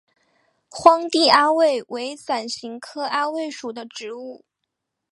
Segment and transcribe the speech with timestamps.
[0.67, 4.43] 荒地阿魏为伞形科阿魏属的植物。